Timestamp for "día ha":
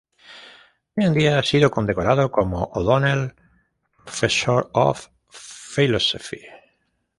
1.13-1.43